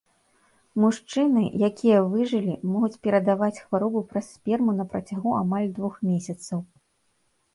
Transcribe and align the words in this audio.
Мужчыны, 0.83 1.41
якія 1.69 1.97
выжылі, 2.13 2.55
могуць 2.71 2.97
перадаваць 3.07 3.59
хваробу 3.65 4.01
праз 4.13 4.25
сперму 4.37 4.71
на 4.79 4.85
працягу 4.93 5.35
амаль 5.43 5.67
двух 5.79 5.93
месяцаў. 6.09 6.59